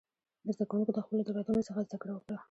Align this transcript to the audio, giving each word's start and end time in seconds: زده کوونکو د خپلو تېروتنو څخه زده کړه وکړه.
زده 0.53 0.65
کوونکو 0.69 0.91
د 0.93 0.99
خپلو 1.05 1.25
تېروتنو 1.27 1.67
څخه 1.69 1.79
زده 1.87 1.97
کړه 2.01 2.13
وکړه. 2.15 2.37